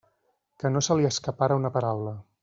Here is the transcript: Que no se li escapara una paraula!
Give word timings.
Que 0.63 0.71
no 0.75 0.81
se 0.87 0.97
li 1.01 1.05
escapara 1.09 1.59
una 1.63 1.71
paraula! 1.77 2.15